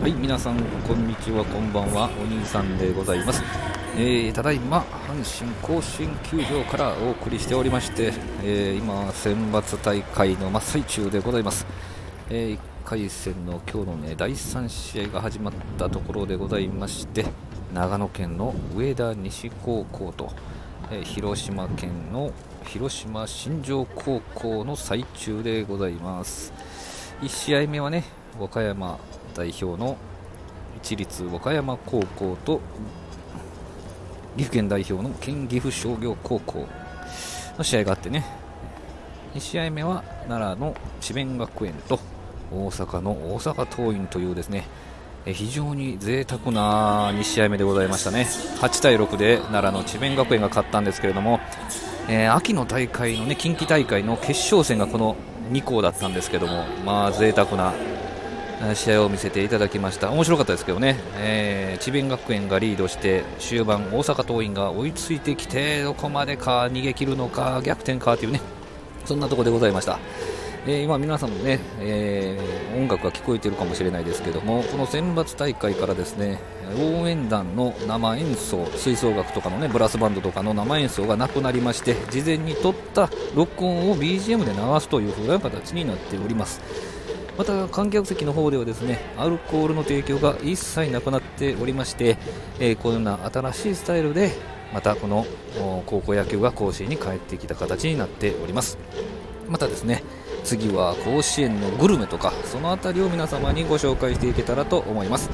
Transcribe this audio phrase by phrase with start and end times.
[0.00, 0.56] はい皆さん
[0.88, 3.42] こんにちはこんばんはお兄さんでございます、
[3.98, 11.66] えー、ただいま阪神甲子園球場からお送りしておりまして、えー、今選抜大会の真っ最中でございます、
[12.30, 17.26] えー、1回戦の今日のね第3試合が始まったところでございまして
[17.74, 20.32] 長野県の上田西高校と、
[20.90, 22.32] え広島県の
[22.64, 26.52] 広島新庄高校の最中でございます。
[27.20, 28.02] 1試合目はね
[28.38, 28.98] 和歌山
[29.34, 29.96] 代表の
[30.82, 32.60] 市立和歌山高校と
[34.36, 36.66] 岐阜県代表の県岐阜商業高校
[37.58, 38.24] の試合があってね。
[39.34, 42.00] 2試合目は奈良の智弁学園と
[42.52, 44.66] 大阪の大阪桐蔭というですね
[45.24, 48.26] 非常に贅沢な2試合目でございましたね。
[48.60, 51.40] 8対6で奈良の智弁学園が勝ったんですけれども、
[52.08, 55.16] えー、秋の大会のね近畿大会の決勝戦がこの
[55.52, 57.74] 2校だったんですけどもまあ贅沢な
[58.74, 68.40] 試合を見せていただきました面白かったですけどね、えー、智弁学園がリードして終盤大阪桐蔭が追いついてきてどこまでか逃げ切るのか逆転かというね
[69.04, 69.98] そんなところでございました。
[70.66, 76.38] えー、今、皆さんもね、えー、音楽が聞こえているかもしれないですけどもこの選抜大会からですね
[76.78, 86.60] 応援団の生演奏吹奏楽とかのねブラスバンドとかの生演奏がなくなりまして事前に撮った録音を BGM で流すという風な形になっております。
[87.38, 92.16] また観客席の方ではですねアルコールの提供が一切なくなっておりまして、
[92.58, 94.32] えー、このような新しいスタイルで
[94.72, 95.26] またこの
[95.86, 98.78] 高校野球が甲子園に帰ってきた形になっております。
[99.50, 100.04] またですね
[100.44, 105.28] 次は甲子園のグルメとかその辺りを皆様にご紹介していけたらと思います、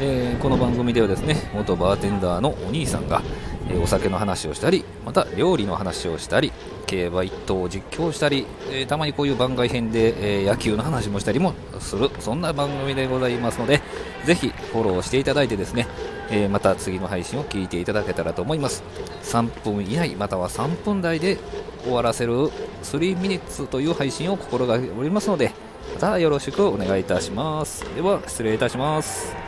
[0.00, 3.22] えー、この番組ではですね元バーテンダーのお兄さんが、
[3.70, 6.52] え、お酒の話をしたりまた料理の話をしたり
[6.88, 13.80] 競馬一頭を実況したり、えー、たまにこういう番外編で、えー、野球の話もしたりもするそんな番組でございますので
[14.24, 15.86] ぜひフォローしていただいてですね、
[16.30, 18.82] えー、また次の配信を聞いていただけたらと思います。
[19.22, 21.38] 3分以内または3分台で
[21.84, 22.48] 終わらせる
[22.82, 25.52] 3ミニッツという配信を心がけておりますので
[25.94, 27.84] またよろしくお願いいたします。
[27.94, 29.47] では失礼いたします。